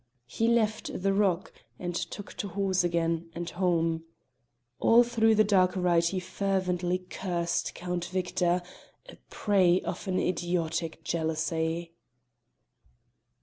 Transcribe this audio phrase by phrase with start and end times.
[0.25, 4.03] He left the rock, and took to horse again, and home.
[4.79, 8.63] All through the dark ride he fervently cursed Count Victor,
[9.09, 11.93] a prey of an idiotic jealousy.